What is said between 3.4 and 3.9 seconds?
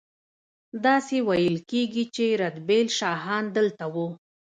دلته